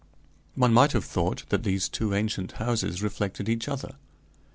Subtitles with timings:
[0.55, 3.97] One might have thought that these two ancient houses reflected each other.